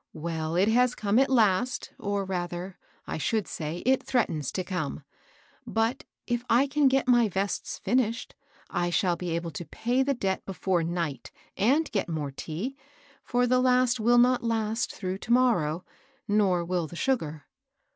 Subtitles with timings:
[0.12, 5.02] "Well, it has come at last, or rather, I should say, it threatens to come.
[5.66, 8.36] But, if I can get my vests finished,
[8.70, 12.76] I shall be able to pay the debt be fore night, and get more tea;
[13.24, 15.84] for the last will not last through to morrow;
[16.28, 17.46] nor will the sugar."